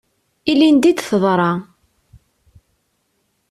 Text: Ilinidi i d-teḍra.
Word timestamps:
Ilinidi 0.51 0.89
i 0.89 0.93
d-teḍra. 0.93 1.51